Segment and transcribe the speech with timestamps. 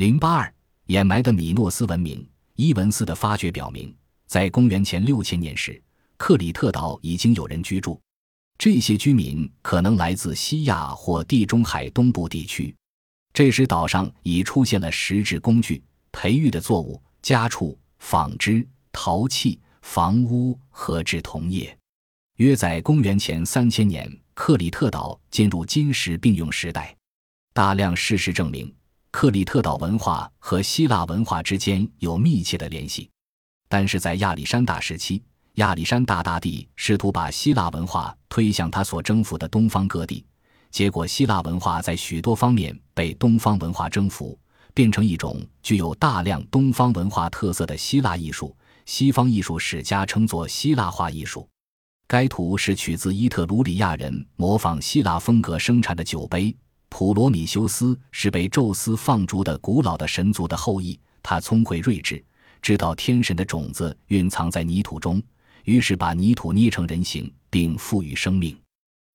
[0.00, 0.54] 零八二，
[0.86, 2.26] 掩埋的米诺斯文明。
[2.54, 3.94] 伊文斯的发掘表明，
[4.26, 5.78] 在公元前六千年时，
[6.16, 8.00] 克里特岛已经有人居住。
[8.56, 12.74] 这些居民可能来自西亚或地中海东部地区。
[13.34, 21.76] 这时，岛上已出现了石制工具、培育的作物、家畜、纺织、陶器、房屋和制铜业。
[22.38, 26.96] 约在公元前三千年，克里特岛进入金石并用时代。
[27.52, 28.74] 大量事实证明，
[29.12, 33.10] 克里特岛文化和希腊文化之间有密切的联系。
[33.68, 35.22] 但是在亚历山大时期，
[35.54, 40.24] 亚历山大大帝试图把希腊文化推向他所征服的东方各地，
[40.70, 44.38] 结果希腊文化在许多方面被东方文化征服，
[44.72, 48.56] 变成一种具有大量东方文化特色的希腊艺术。
[48.86, 51.48] 西方艺术史家称作希腊化艺术。
[52.08, 56.56] 该图是取自伊特鲁里亚人模仿希腊风格生产的酒杯。
[56.90, 62.22] 普罗米修斯是被宙斯放逐的古老的神族的后裔，他聪慧睿智，
[62.60, 65.22] 知道天神的种子蕴藏在泥土中。
[65.64, 68.58] 于是把泥土捏成人形，并赋予生命。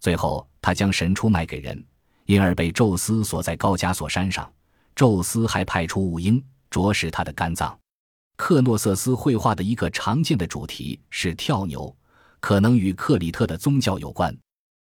[0.00, 1.84] 最后，他将神出卖给人，
[2.26, 4.50] 因而被宙斯锁在高加索山上。
[4.96, 7.78] 宙斯还派出五鹰啄食他的肝脏。
[8.36, 11.94] 克诺瑟斯绘画的一个常见的主题是跳牛，
[12.40, 14.36] 可能与克里特的宗教有关。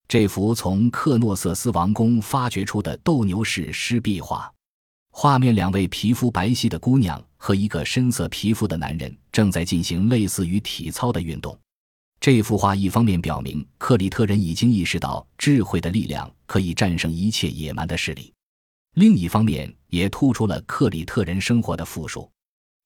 [0.07, 4.49] 这幅从克诺瑟斯王宫发掘出的斗牛士湿壁画。
[5.11, 11.57] 画面两位皮肤白皙的姑娘和一个深色皮肤的男人正在进行类似于体操的运动。
[12.21, 18.33] 这幅画一方面表明克里特人已经意识到智慧的力量可以战胜一切野蛮的势力，
[18.95, 22.29] 另一方面也突出了克里特人生活的富庶。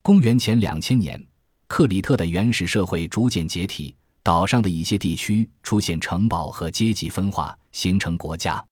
[0.02, 1.24] 公元前两千年，
[1.68, 8.64] 克里特的原始社会逐渐解体，岛上的一些地区出现城堡和阶级分化，形成国家。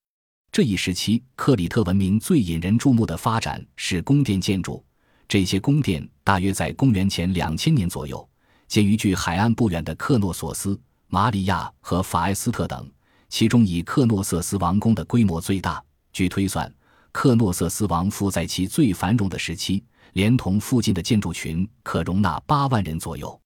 [0.52, 4.84] 这一时期，克里特文明最引人注目的发展是宫殿建筑。
[5.28, 8.28] 这些宫殿大约在公元前两千年左右
[8.68, 12.88] 建于距海岸不远的克诺索斯、马里亚和法埃斯特等，
[13.28, 15.84] 其中以克诺瑟斯王宫的规模最大。
[16.12, 16.72] 据推算，
[17.12, 23.40] 克诺瑟斯王府在其最繁荣的时期，连同附近的建筑群，可容纳八万人左右。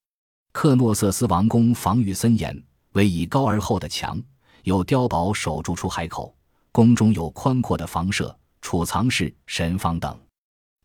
[0.54, 4.22] 克诺瑟斯王宫防御森严，为以高而厚的墙，
[4.64, 6.34] 有碉堡守住出海口。
[6.72, 10.18] 宫中有宽阔的房舍、储藏室、神房等。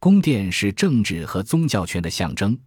[0.00, 2.58] 宫殿是政治和宗教权的象征，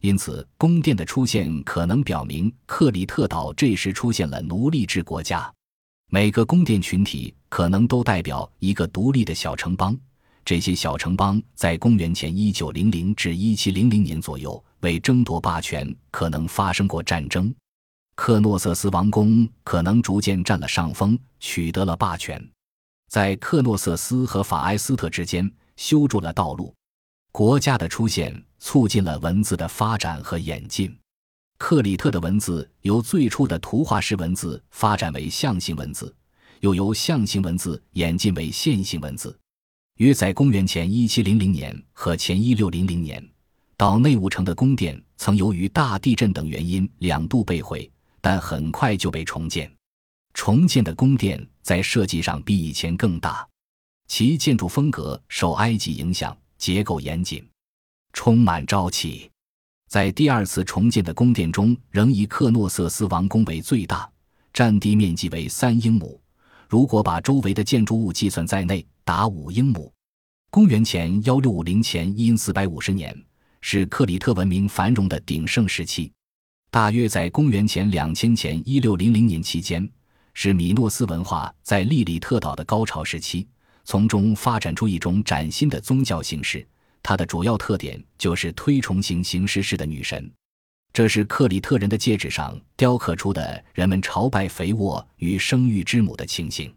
[0.00, 5.52] 因此宫殿的出现可能表明克里特岛这时出现了奴隶制国家。
[6.10, 9.96] 每个宫殿群体可能都代表一个独立的小城邦。
[10.44, 17.54] 这些小城邦在公元前一九零零至一七零零年左右为争夺霸权可能发生过战争。
[18.14, 22.42] 克诺瑟斯王宫可能逐渐占了上风，取得了霸权。
[23.08, 26.74] 在克诺瑟斯和法埃斯特之间修筑了道路，
[27.30, 30.96] 国家的出现促进了文字的发展和演进。
[31.58, 36.14] 克里特的文字由最初的图画式文字发展为象形文字，
[36.60, 39.38] 又由象形文字演进为线性文字。
[39.98, 43.26] 约在公元前一七零零年和前一六零零年，
[43.78, 47.90] 岛内务城的宫殿曾由于大地震等原因两度被毁，
[48.22, 49.70] 但很快就被重建。
[50.32, 53.46] 重建的宫殿在设计上比以前更大，
[54.08, 57.46] 其建筑风格受埃及影响，结构严谨，
[58.14, 59.30] 充满朝气。
[59.88, 64.10] 在第二次重建的宫殿中，仍以克诺瑟斯王宫为最大，
[64.54, 66.18] 占地面积为三英亩，
[66.66, 69.92] 如果把周围的建筑物计算在内，达五英亩。
[70.50, 73.14] 公元前幺六五零前因四百五十年
[73.68, 76.12] 是克里特文明繁荣的鼎盛时期，
[76.70, 79.90] 大约在公元前两千前一六零零年期间。
[80.34, 83.48] 是米诺斯文化在利里特岛的高潮时期，
[83.82, 86.64] 从中发展出一种崭新的宗教形式。
[87.02, 90.30] 它的主要特点就是推崇型形式式的女神。
[90.92, 96.72] 这是克里特人的戒指上雕刻出的人们朝拜肥沃与生育之母的情形。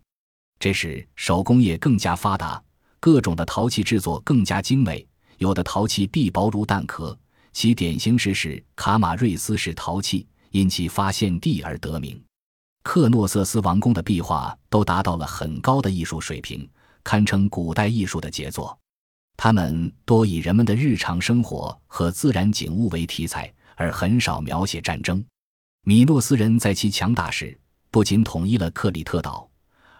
[0.59, 2.59] 这时手工业更加发达，
[2.99, 5.05] 各种的陶器制作更加精美。
[5.39, 7.17] 有的陶器壁薄如蛋壳，
[7.53, 12.21] 其典型式是卡马瑞斯式陶器，因其发现地而得名。
[12.83, 16.69] 克诺瑟斯王宫的壁画都达到了很高的艺术水平，
[17.05, 18.77] 堪称古代艺术的杰作。
[19.37, 25.23] 他们多以人们的日常生活和自然景物为题材，而很少描写战争。
[25.85, 27.57] 米诺斯人在其强大时，
[27.89, 29.49] 不仅统一了克里特岛，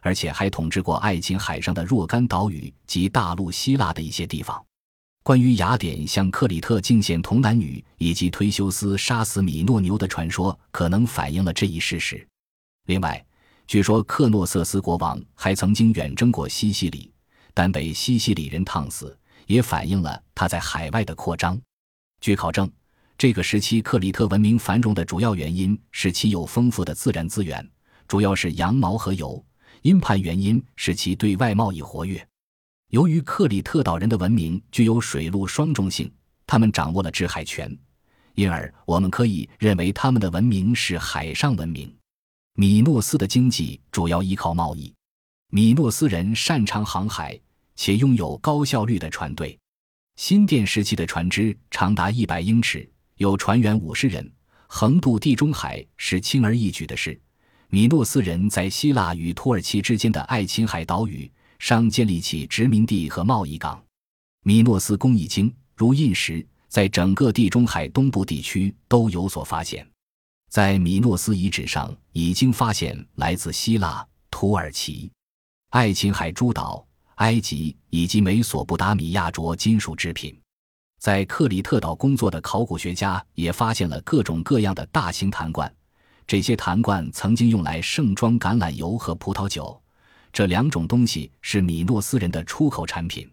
[0.02, 4.62] 而且还统治过爱琴海上的若干岛屿及大陆希腊的一些地方。
[5.30, 12.28] 关于雅典向克里特进献童男女，以及忒修斯杀死米诺牛的传说，可能反映了这一事实。
[12.88, 13.24] 另外，
[13.68, 17.14] 据说克诺瑟斯国王还曾经远征过西西里，
[17.54, 19.16] 但被西西里人烫死，
[19.46, 21.62] 也反映了他在海外的扩张。
[22.20, 22.68] 据考证，
[23.16, 27.64] 这个时期克里特文明繁荣的主要原因是其有丰富的自然资源，
[28.08, 29.40] 主要是羊毛和油；
[29.84, 32.28] 因盘原因是其对外贸易活跃。
[32.90, 36.12] 由于克里特岛人的文明具有水陆双重性，
[36.48, 37.78] 他们掌握了制海权，
[38.34, 41.96] 因而我们可以认为他们的文明是海上文明。
[42.56, 44.92] 米诺斯的经济主要依靠贸易。
[45.52, 47.40] 米诺斯人擅长航海，
[47.76, 49.58] 且拥有高效率的船队。
[50.16, 54.28] 新殿时期的船只长达一百英尺，有船员五十人，
[54.66, 57.20] 横渡地中海是轻而易举的事。
[57.70, 63.82] 米诺斯人在希腊与土耳其之间的爱琴海岛屿上建立起殖民地和贸易港。
[64.44, 69.88] 米诺斯工艺精，如印石，在整个地中海东部地区都有所发现。
[70.50, 75.12] 在米诺斯遗址上已经发现来自希腊、土耳其、
[75.70, 76.84] 爱琴海诸岛、
[77.16, 80.36] 埃及以及美索不达米亚着金属制品。
[81.00, 85.72] 在克里特岛工作的考古学家也发现了各种各样的大型坛罐，
[86.26, 89.80] 这些坛罐曾经用来盛装橄榄油和葡萄酒，
[90.34, 93.30] 这两种东西是米诺斯人的出口产品。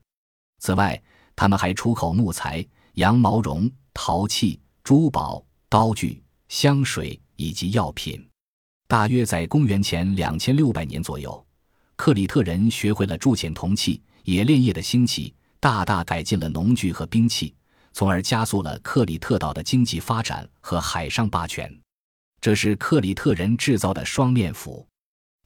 [0.59, 1.01] 此外，
[1.35, 6.23] 他们还出口木材、羊毛绒、陶器、珠宝、刀具。
[6.49, 8.25] 香水以及药品，
[8.87, 11.45] 大约在公元前两千六百年左右，
[11.97, 14.01] 克里特人学会了铸浅铜器。
[14.27, 17.53] 冶炼业的兴起大大改进了农具和兵器，
[17.93, 21.69] 从而加速了克里特岛的经济发展和海上霸权。
[22.41, 24.87] 这是克里特人制造的双面斧。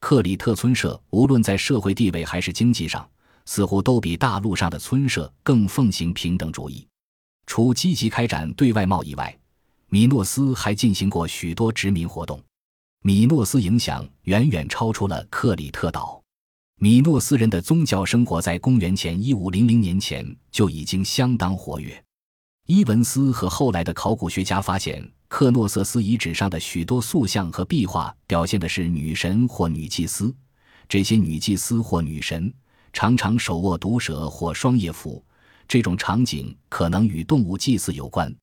[0.00, 3.08] 克里特村社无论在社会地位还是经济上，
[3.44, 6.86] 似乎都比大陆上的村社更奉行平等主义。
[7.46, 9.38] 除积极开展对外贸易外，
[9.88, 12.42] 米诺斯还进行过许多殖民活动，
[13.02, 16.20] 米诺斯影响远远超出了克里特岛。
[16.76, 22.02] 米诺斯人的宗教生活在公元前一五零零年前就已经相当活跃。
[22.66, 30.34] 伊文斯和后来的考古学家发现，克诺瑟斯遗址上的许多塑像和壁画表现的是女神或女祭司，
[30.88, 32.52] 这些女祭司或女神
[32.92, 35.24] 常常手握毒蛇或双叶斧，
[35.68, 38.34] 这种场景可能与动物祭祀有关。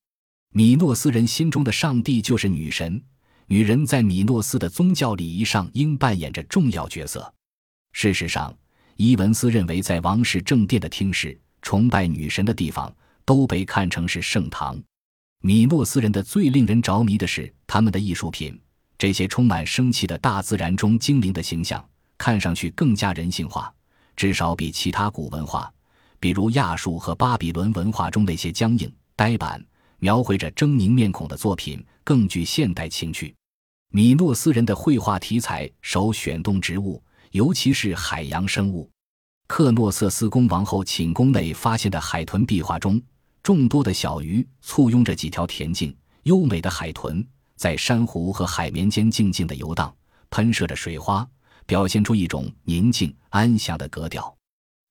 [0.54, 3.00] 米诺斯人心中的上帝就是女神，
[3.46, 7.32] 女人在米诺斯的宗教礼仪上应扮演着重要角色。
[7.92, 8.52] 事实上，
[8.96, 12.90] 伊文斯认为，在王室正殿的厅室，崇拜女神的地方
[13.26, 14.82] 都被看成是圣堂。
[15.40, 18.60] 米诺斯人的最令人着迷的是他们的艺术品，
[18.96, 21.84] 这些充满生气的大自然中精灵的形象，
[22.16, 23.72] 看上去更加人性化，
[24.16, 25.72] 至少比其他古文化，
[26.18, 29.64] 比如亚述和巴比伦文化中那些僵硬、呆板。
[30.00, 33.34] 描绘着狰狞面孔的作品更具现代情趣。
[33.90, 37.02] 米诺斯人的绘画题材首选动植物，
[37.32, 38.88] 尤其是海洋生物。
[39.48, 43.02] 克诺瑟斯宫王后寝宫内发现的海豚壁画中，
[43.42, 45.94] 众多的小鱼簇拥着几条恬静
[46.24, 47.26] 优美的海豚，
[47.56, 49.94] 在珊瑚和海绵间静静地游荡，
[50.30, 51.26] 喷射着水花，
[51.66, 54.34] 表现出一种宁静安详的格调。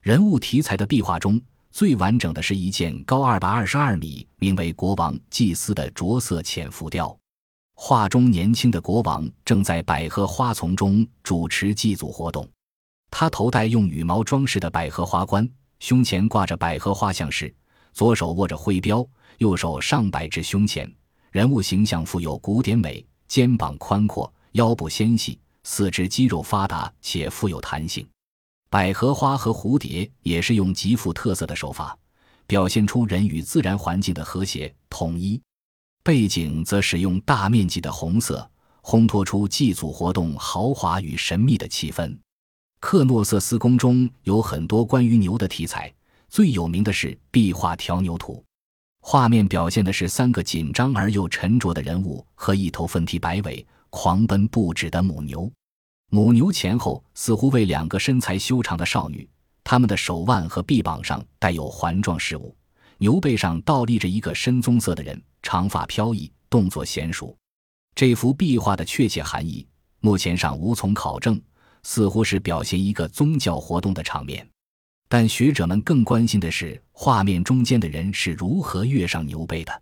[0.02, 1.42] 人物题材的壁画中。
[1.70, 7.16] 最完整的是一件高二百二十二米、名为“国王祭司”的着色浅浮雕。
[7.76, 12.50] 画中年轻的国王正在百合花丛中主持祭祖活动，
[13.12, 15.48] 他头戴用羽毛装饰的百合花冠，
[15.80, 17.54] 胸前挂着百合花像饰，
[17.98, 19.04] 左手握着徽标，
[19.40, 20.88] 右手上摆至胸前。
[21.32, 28.08] 人物形象富有古典美，肩膀宽阔，腰部纤细，四肢肌肉发达且富有弹性。
[28.70, 31.98] 百合花和蝴蝶也是用极富特色的手法，
[32.46, 35.42] 表现出人与自然环境的和谐统一。
[36.04, 38.48] 背景则使用大面积的红色，
[38.84, 42.16] 烘托出祭祖活动豪华与神秘的气氛。
[42.80, 45.92] 克诺瑟斯宫中有很多关于牛的题材，
[46.30, 48.44] 最有名的是壁画调牛图。
[49.00, 55.50] 画面表现的是三个紧张而又沉着的人物和一头奋蹄摆尾、狂奔不止的母牛。
[56.10, 59.28] 母牛前后似乎为两个身材修长的少女，
[59.64, 62.56] 她们的手腕和臂膀上带有环状饰物。
[62.98, 67.38] 牛背上倒立着一个深棕色的人，长发飘逸，动作娴熟。
[67.94, 69.68] 这幅壁画的确切含义
[70.00, 71.40] 目前尚无从考证，
[71.84, 74.48] 似乎是表现一个宗教活动的场面。
[75.08, 79.82] 但学者们更关心的是画面中间的人是如何跃上牛背的。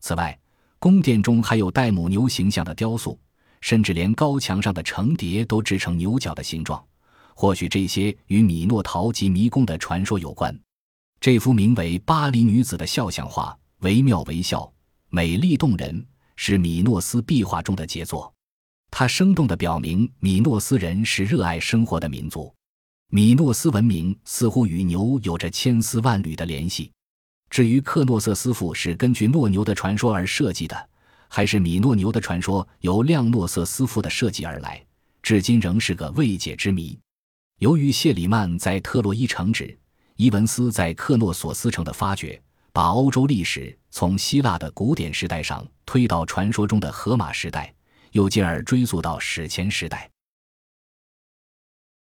[0.00, 0.38] 此外，
[0.78, 3.18] 宫殿中还有带母牛形象的雕塑。
[3.60, 6.80] 甚至连高墙上的成蝶都制成牛角的形状，
[7.34, 10.56] 或许这些与米诺陶及迷宫的传说有关。
[11.20, 14.72] 这幅名为《巴黎女子》的肖像画惟妙惟肖、
[15.08, 16.06] 美丽动人，
[16.36, 18.32] 是米诺斯壁画中的杰作。
[18.92, 22.54] 它生动地表明米诺斯人是热爱生活的民族。
[23.10, 26.92] 米诺斯文明似乎与牛有着千丝万缕的联系。
[27.48, 30.88] 至于克诺瑟斯父是根据诺牛的传说而设计的，
[31.26, 34.84] 还是米诺牛的传说由亮诺瑟斯父的设计而来，
[35.22, 36.98] 至今仍是个未解之谜。
[37.60, 39.74] 由于谢里曼在特洛伊城址，
[40.16, 42.38] 伊文斯在克诺索斯城的发掘，
[42.74, 47.74] 把欧洲历史从希腊的古典时代上推到传说中的荷马时代，
[48.12, 50.10] 又进而追溯到史前时代。